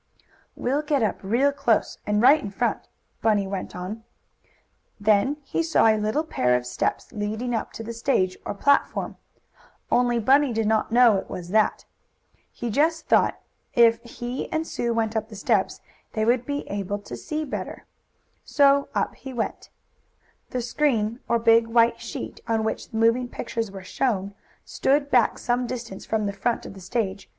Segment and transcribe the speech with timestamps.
[0.55, 2.87] "We'll get up real close, and right in front,"
[3.21, 4.03] Bunny went on.
[4.99, 9.17] Then he saw a little pair of steps leading up to the stage, or platform;
[9.91, 11.85] only Bunny did not know it was that.
[12.51, 13.39] He just thought
[13.75, 15.81] if he and Sue went up the steps
[16.13, 17.47] they would be better able to see.
[18.43, 19.69] So up he went.
[20.49, 24.33] The screen, or big white sheet, on which the moving pictures were shown,
[24.65, 27.29] stood back some distance from the front of the stage.